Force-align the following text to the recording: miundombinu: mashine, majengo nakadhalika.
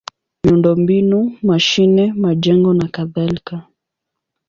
miundombinu: 0.43 1.19
mashine, 1.47 2.13
majengo 2.13 2.73
nakadhalika. 2.73 3.55